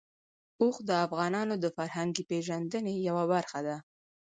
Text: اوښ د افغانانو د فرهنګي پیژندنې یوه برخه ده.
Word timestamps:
اوښ 0.61 0.75
د 0.89 0.89
افغانانو 1.05 1.55
د 1.63 1.65
فرهنګي 1.75 2.23
پیژندنې 2.31 2.93
یوه 3.07 3.23
برخه 3.33 3.59
ده. 3.67 3.77